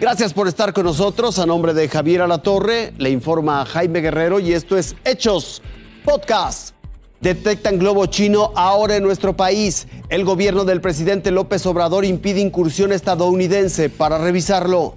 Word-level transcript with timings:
Gracias 0.00 0.32
por 0.32 0.48
estar 0.48 0.72
con 0.72 0.84
nosotros. 0.86 1.38
A 1.38 1.44
nombre 1.44 1.74
de 1.74 1.86
Javier 1.86 2.22
Alatorre, 2.22 2.94
le 2.96 3.10
informa 3.10 3.66
Jaime 3.66 4.00
Guerrero 4.00 4.40
y 4.40 4.54
esto 4.54 4.78
es 4.78 4.96
Hechos 5.04 5.60
Podcast. 6.06 6.74
Detectan 7.20 7.78
globo 7.78 8.06
chino 8.06 8.50
ahora 8.56 8.96
en 8.96 9.02
nuestro 9.02 9.36
país. 9.36 9.86
El 10.08 10.24
gobierno 10.24 10.64
del 10.64 10.80
presidente 10.80 11.30
López 11.30 11.66
Obrador 11.66 12.06
impide 12.06 12.40
incursión 12.40 12.92
estadounidense 12.92 13.90
para 13.90 14.16
revisarlo. 14.16 14.94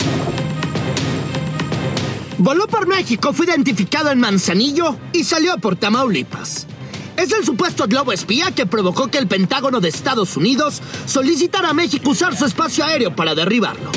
Voló 2.38 2.68
por 2.68 2.88
México, 2.88 3.34
fue 3.34 3.46
identificado 3.46 4.10
en 4.10 4.22
Manzanillo 4.22 4.96
y 5.12 5.26
salió 5.26 5.58
por 5.58 5.76
Tamaulipas. 5.76 6.66
Es 7.18 7.34
el 7.34 7.44
supuesto 7.44 7.88
globo 7.88 8.14
espía 8.14 8.52
que 8.52 8.66
provocó 8.66 9.10
que 9.10 9.18
el 9.18 9.28
Pentágono 9.28 9.82
de 9.82 9.90
Estados 9.90 10.38
Unidos 10.38 10.82
solicitara 11.06 11.72
a 11.72 11.74
México 11.74 12.12
usar 12.12 12.38
su 12.38 12.46
espacio 12.46 12.86
aéreo 12.86 13.14
para 13.14 13.36
derribarlo. 13.36 13.92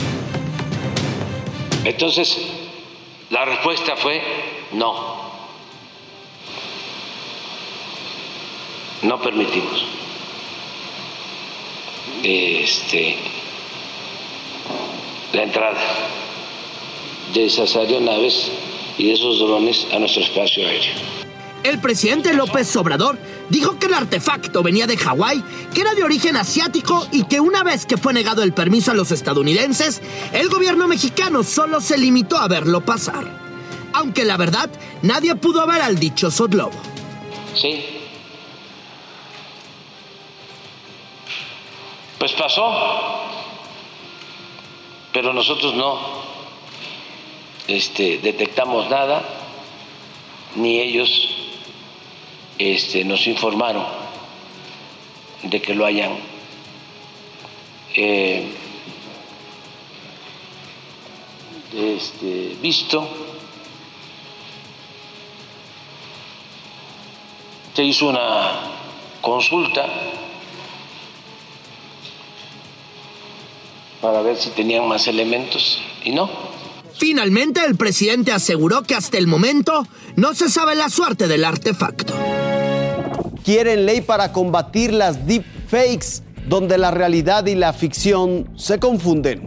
Entonces, 1.86 2.36
la 3.30 3.44
respuesta 3.44 3.94
fue 3.94 4.20
no. 4.72 5.24
No 9.02 9.22
permitimos 9.22 9.84
este, 12.24 13.16
la 15.32 15.44
entrada 15.44 15.78
de 17.32 17.44
esas 17.44 17.76
aeronaves 17.76 18.50
y 18.98 19.06
de 19.06 19.12
esos 19.12 19.38
drones 19.38 19.86
a 19.92 20.00
nuestro 20.00 20.22
espacio 20.22 20.66
aéreo. 20.66 20.94
El 21.62 21.80
presidente 21.80 22.34
López 22.34 22.74
Obrador 22.74 23.16
dijo 23.48 23.78
que 23.78 23.86
el 23.86 23.94
artefacto 23.94 24.62
venía 24.62 24.86
de 24.86 24.96
Hawái, 24.96 25.42
que 25.72 25.80
era 25.80 25.94
de 25.94 26.04
origen 26.04 26.36
asiático 26.36 27.06
y 27.12 27.24
que 27.24 27.40
una 27.40 27.62
vez 27.62 27.86
que 27.86 27.96
fue 27.96 28.12
negado 28.12 28.42
el 28.42 28.52
permiso 28.52 28.90
a 28.90 28.94
los 28.94 29.10
estadounidenses, 29.10 30.02
el 30.32 30.48
gobierno 30.48 30.88
mexicano 30.88 31.42
solo 31.42 31.80
se 31.80 31.98
limitó 31.98 32.38
a 32.38 32.48
verlo 32.48 32.84
pasar. 32.84 33.24
Aunque 33.92 34.24
la 34.24 34.36
verdad, 34.36 34.70
nadie 35.02 35.34
pudo 35.36 35.66
ver 35.66 35.80
al 35.80 35.98
dichoso 35.98 36.48
globo. 36.48 36.78
Sí. 37.54 37.84
Pues 42.18 42.32
pasó, 42.32 42.72
pero 45.12 45.32
nosotros 45.32 45.74
no 45.74 45.98
este, 47.68 48.18
detectamos 48.18 48.88
nada, 48.88 49.22
ni 50.56 50.80
ellos 50.80 51.45
este, 52.58 53.04
nos 53.04 53.26
informaron 53.26 53.84
de 55.42 55.60
que 55.60 55.74
lo 55.74 55.84
hayan 55.84 56.12
eh, 57.94 58.48
este, 61.74 62.56
visto. 62.60 63.08
Se 67.74 67.84
hizo 67.84 68.08
una 68.08 68.72
consulta 69.20 69.86
para 74.00 74.22
ver 74.22 74.36
si 74.36 74.50
tenían 74.50 74.88
más 74.88 75.06
elementos 75.06 75.80
y 76.04 76.10
no. 76.10 76.30
Finalmente, 76.98 77.64
el 77.64 77.76
presidente 77.76 78.32
aseguró 78.32 78.82
que 78.82 78.94
hasta 78.94 79.18
el 79.18 79.26
momento 79.26 79.86
no 80.16 80.34
se 80.34 80.48
sabe 80.48 80.74
la 80.74 80.88
suerte 80.88 81.28
del 81.28 81.44
artefacto. 81.44 82.14
Quieren 83.46 83.86
ley 83.86 84.00
para 84.00 84.32
combatir 84.32 84.92
las 84.92 85.24
deepfakes, 85.24 86.20
donde 86.48 86.78
la 86.78 86.90
realidad 86.90 87.46
y 87.46 87.54
la 87.54 87.72
ficción 87.72 88.50
se 88.56 88.80
confunden. 88.80 89.46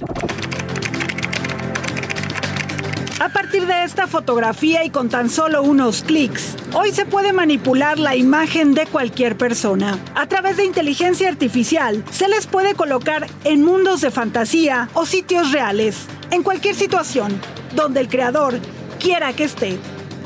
A 3.20 3.28
partir 3.28 3.68
de 3.68 3.84
esta 3.84 4.08
fotografía 4.08 4.86
y 4.86 4.90
con 4.90 5.10
tan 5.10 5.30
solo 5.30 5.64
unos 5.64 6.04
clics, 6.04 6.56
hoy 6.72 6.94
se 6.94 7.06
puede 7.06 7.34
manipular 7.34 8.00
la 8.00 8.16
imagen 8.16 8.74
de 8.74 8.86
cualquier 8.86 9.38
persona. 9.38 10.00
A 10.16 10.28
través 10.28 10.56
de 10.56 10.64
inteligencia 10.64 11.28
artificial, 11.28 12.02
se 12.10 12.30
les 12.30 12.48
puede 12.48 12.76
colocar 12.76 13.28
en 13.44 13.66
mundos 13.66 14.00
de 14.00 14.12
fantasía 14.12 14.88
o 14.94 15.06
sitios 15.06 15.52
reales, 15.52 16.06
en 16.32 16.42
cualquier 16.44 16.76
situación, 16.76 17.38
donde 17.76 18.00
el 18.00 18.08
creador 18.08 18.60
quiera 18.98 19.34
que 19.34 19.44
esté. 19.44 19.78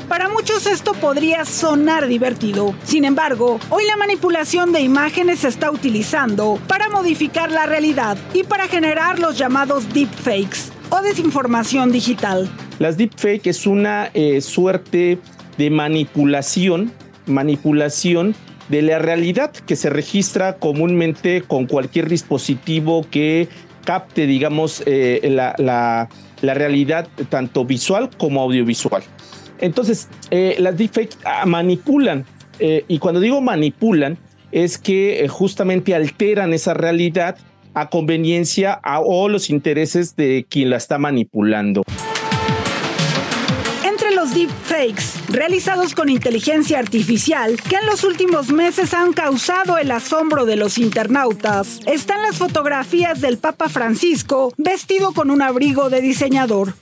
Para 0.08 0.28
muchos 0.28 0.66
esto 0.66 0.92
podría 0.92 1.44
sonar 1.44 2.06
divertido. 2.06 2.74
Sin 2.84 3.04
embargo, 3.04 3.58
hoy 3.70 3.84
la 3.86 3.96
manipulación 3.96 4.70
de 4.72 4.80
imágenes 4.80 5.40
se 5.40 5.48
está 5.48 5.70
utilizando 5.70 6.58
para 6.68 6.90
modificar 6.90 7.50
la 7.50 7.64
realidad 7.66 8.18
y 8.34 8.42
para 8.42 8.68
generar 8.68 9.18
los 9.18 9.38
llamados 9.38 9.92
deepfakes 9.94 10.72
o 10.90 11.00
desinformación 11.00 11.90
digital. 11.90 12.48
Las 12.78 12.98
deepfakes 12.98 13.48
es 13.48 13.66
una 13.66 14.10
eh, 14.12 14.42
suerte 14.42 15.18
de 15.56 15.70
manipulación, 15.70 16.92
manipulación 17.26 18.34
de 18.68 18.82
la 18.82 18.98
realidad 18.98 19.52
que 19.52 19.76
se 19.76 19.88
registra 19.88 20.56
comúnmente 20.56 21.42
con 21.42 21.66
cualquier 21.66 22.08
dispositivo 22.08 23.06
que 23.10 23.48
capte, 23.84 24.26
digamos, 24.26 24.82
eh, 24.86 25.20
la, 25.30 25.54
la, 25.58 26.08
la 26.42 26.54
realidad 26.54 27.08
tanto 27.30 27.64
visual 27.64 28.10
como 28.18 28.42
audiovisual. 28.42 29.02
Entonces, 29.60 30.08
eh, 30.30 30.56
las 30.58 30.76
deepfakes 30.76 31.16
ah, 31.24 31.46
manipulan, 31.46 32.24
eh, 32.58 32.84
y 32.88 32.98
cuando 32.98 33.20
digo 33.20 33.40
manipulan, 33.40 34.18
es 34.52 34.78
que 34.78 35.24
eh, 35.24 35.28
justamente 35.28 35.94
alteran 35.94 36.52
esa 36.52 36.74
realidad 36.74 37.36
a 37.74 37.88
conveniencia 37.90 38.72
a, 38.72 39.00
o 39.00 39.28
los 39.28 39.50
intereses 39.50 40.14
de 40.14 40.46
quien 40.48 40.70
la 40.70 40.76
está 40.76 40.96
manipulando. 40.98 41.82
Entre 43.84 44.14
los 44.14 44.32
deepfakes 44.32 45.14
realizados 45.28 45.94
con 45.94 46.08
inteligencia 46.08 46.78
artificial 46.78 47.56
que 47.68 47.76
en 47.76 47.86
los 47.86 48.04
últimos 48.04 48.52
meses 48.52 48.94
han 48.94 49.12
causado 49.12 49.76
el 49.78 49.90
asombro 49.90 50.46
de 50.46 50.56
los 50.56 50.78
internautas, 50.78 51.80
están 51.86 52.22
las 52.22 52.36
fotografías 52.36 53.20
del 53.20 53.38
Papa 53.38 53.68
Francisco 53.68 54.52
vestido 54.56 55.12
con 55.12 55.30
un 55.30 55.42
abrigo 55.42 55.90
de 55.90 56.00
diseñador. 56.00 56.74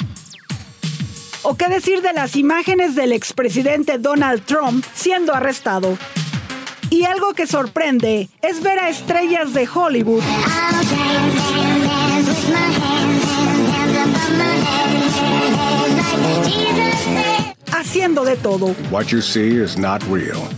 ¿O 1.44 1.56
qué 1.56 1.68
decir 1.68 2.02
de 2.02 2.12
las 2.12 2.36
imágenes 2.36 2.94
del 2.94 3.12
expresidente 3.12 3.98
Donald 3.98 4.44
Trump 4.44 4.84
siendo 4.94 5.34
arrestado? 5.34 5.98
Y 6.88 7.04
algo 7.04 7.34
que 7.34 7.46
sorprende 7.46 8.28
es 8.42 8.62
ver 8.62 8.78
a 8.78 8.88
estrellas 8.88 9.52
de 9.52 9.66
Hollywood 9.66 10.22
haciendo 17.72 18.24
de 18.24 18.36
todo. 18.36 18.74
What 18.90 19.06
you 19.06 19.20
see 19.20 19.60
is 19.60 19.76
not 19.76 20.02
real. 20.04 20.48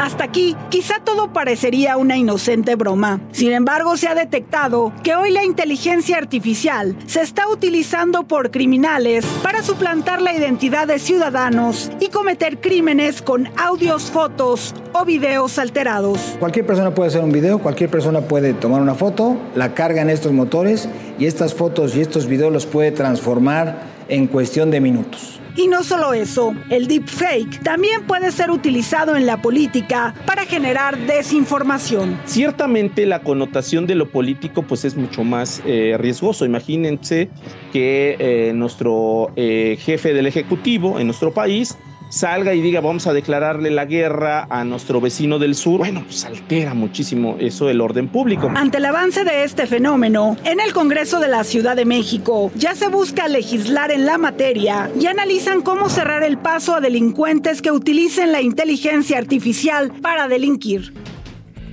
Hasta 0.00 0.24
aquí, 0.24 0.56
quizá 0.70 1.00
todo 1.04 1.32
parecería 1.32 1.96
una 1.96 2.16
inocente 2.16 2.74
broma. 2.76 3.20
Sin 3.32 3.52
embargo, 3.52 3.96
se 3.96 4.08
ha 4.08 4.14
detectado 4.14 4.92
que 5.02 5.14
hoy 5.14 5.30
la 5.30 5.44
inteligencia 5.44 6.18
artificial 6.18 6.96
se 7.06 7.22
está 7.22 7.48
utilizando 7.48 8.24
por 8.24 8.50
criminales 8.50 9.24
para 9.42 9.62
suplantar 9.62 10.20
la 10.20 10.34
identidad 10.34 10.86
de 10.86 10.98
ciudadanos 10.98 11.90
y 12.00 12.08
cometer 12.08 12.60
crímenes 12.60 13.22
con 13.22 13.48
audios, 13.56 14.10
fotos 14.10 14.74
o 14.92 15.04
videos 15.04 15.58
alterados. 15.58 16.36
Cualquier 16.38 16.66
persona 16.66 16.94
puede 16.94 17.08
hacer 17.08 17.22
un 17.22 17.32
video, 17.32 17.58
cualquier 17.58 17.90
persona 17.90 18.22
puede 18.22 18.54
tomar 18.54 18.80
una 18.80 18.94
foto, 18.94 19.36
la 19.54 19.74
carga 19.74 20.02
en 20.02 20.10
estos 20.10 20.32
motores 20.32 20.88
y 21.18 21.26
estas 21.26 21.54
fotos 21.54 21.96
y 21.96 22.00
estos 22.00 22.26
videos 22.26 22.52
los 22.52 22.66
puede 22.66 22.92
transformar 22.92 23.82
en 24.08 24.26
cuestión 24.26 24.70
de 24.70 24.80
minutos. 24.80 25.40
Y 25.56 25.68
no 25.68 25.84
solo 25.84 26.14
eso, 26.14 26.54
el 26.68 26.88
deepfake 26.88 27.62
también 27.62 28.02
puede 28.06 28.32
ser 28.32 28.50
utilizado 28.50 29.16
en 29.16 29.24
la 29.24 29.40
política 29.40 30.14
para 30.26 30.44
generar 30.46 30.98
desinformación. 31.06 32.18
Ciertamente 32.24 33.06
la 33.06 33.20
connotación 33.20 33.86
de 33.86 33.94
lo 33.94 34.10
político 34.10 34.62
pues 34.62 34.84
es 34.84 34.96
mucho 34.96 35.22
más 35.22 35.62
eh, 35.64 35.96
riesgoso. 35.98 36.44
Imagínense 36.44 37.30
que 37.72 38.16
eh, 38.18 38.52
nuestro 38.52 39.32
eh, 39.36 39.78
jefe 39.80 40.12
del 40.12 40.26
Ejecutivo 40.26 40.98
en 40.98 41.06
nuestro 41.06 41.32
país 41.32 41.78
salga 42.14 42.54
y 42.54 42.60
diga 42.60 42.80
vamos 42.80 43.08
a 43.08 43.12
declararle 43.12 43.70
la 43.72 43.86
guerra 43.86 44.46
a 44.48 44.64
nuestro 44.64 45.00
vecino 45.00 45.40
del 45.40 45.56
sur, 45.56 45.78
bueno, 45.78 46.04
pues 46.04 46.24
altera 46.24 46.72
muchísimo 46.72 47.36
eso 47.40 47.66
del 47.66 47.80
orden 47.80 48.08
público. 48.08 48.50
Ante 48.54 48.78
el 48.78 48.84
avance 48.84 49.24
de 49.24 49.42
este 49.42 49.66
fenómeno, 49.66 50.36
en 50.44 50.60
el 50.60 50.72
Congreso 50.72 51.18
de 51.18 51.26
la 51.28 51.42
Ciudad 51.42 51.74
de 51.74 51.84
México 51.84 52.52
ya 52.54 52.76
se 52.76 52.88
busca 52.88 53.26
legislar 53.26 53.90
en 53.90 54.06
la 54.06 54.16
materia 54.16 54.90
y 54.98 55.06
analizan 55.06 55.60
cómo 55.62 55.88
cerrar 55.88 56.22
el 56.22 56.38
paso 56.38 56.76
a 56.76 56.80
delincuentes 56.80 57.60
que 57.60 57.72
utilicen 57.72 58.30
la 58.30 58.40
inteligencia 58.40 59.18
artificial 59.18 59.92
para 60.00 60.28
delinquir. 60.28 60.94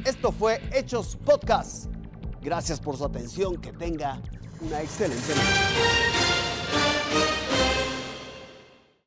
Esto 0.06 0.32
fue 0.32 0.60
Hechos 0.74 1.18
Podcast. 1.24 1.86
Gracias 2.42 2.80
por 2.80 2.98
su 2.98 3.06
atención. 3.06 3.62
Que 3.62 3.72
tenga 3.72 4.20
una 4.62 4.82
excelente 4.82 5.36
noche. 5.36 5.42